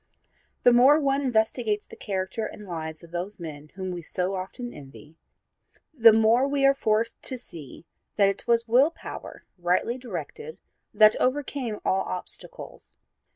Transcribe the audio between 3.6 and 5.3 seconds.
whom we so often envy,